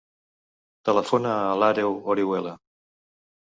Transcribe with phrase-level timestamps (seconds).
[0.91, 2.57] Telefona a l'Àreu Orihuela.